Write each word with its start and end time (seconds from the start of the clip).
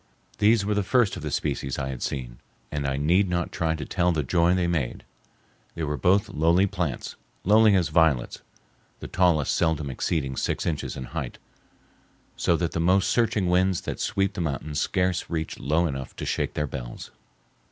These 0.39 0.65
were 0.65 0.73
the 0.73 0.81
first 0.81 1.15
of 1.15 1.21
the 1.21 1.29
species 1.29 1.77
I 1.77 1.89
had 1.89 2.01
seen, 2.01 2.39
and 2.71 2.87
I 2.87 2.97
need 2.97 3.29
not 3.29 3.51
try 3.51 3.75
to 3.75 3.85
tell 3.85 4.11
the 4.11 4.23
joy 4.23 4.55
they 4.55 4.65
made. 4.65 5.03
They 5.75 5.83
are 5.83 5.95
both 5.95 6.27
lowly 6.27 6.65
plants,—lowly 6.65 7.75
as 7.75 7.89
violets,—the 7.89 9.07
tallest 9.09 9.53
seldom 9.55 9.91
exceeding 9.91 10.35
six 10.37 10.65
inches 10.65 10.97
in 10.97 11.03
height, 11.03 11.37
so 12.35 12.57
that 12.57 12.71
the 12.71 12.79
most 12.79 13.09
searching 13.11 13.45
winds 13.45 13.81
that 13.81 13.99
sweep 13.99 14.33
the 14.33 14.41
mountains 14.41 14.81
scarce 14.81 15.29
reach 15.29 15.59
low 15.59 15.85
enough 15.85 16.15
to 16.15 16.25
shake 16.25 16.55
their 16.55 16.65
bells. 16.65 17.11